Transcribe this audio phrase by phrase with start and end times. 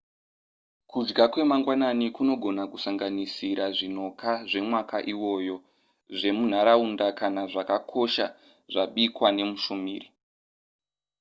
[0.91, 5.55] kudya kwemangwanani kunogona kusanganisira zvinoka zvemwaka iwoyo
[6.17, 8.25] zvemunharaunda kana zvakakosha
[8.73, 10.07] zvabikwa nemushumiri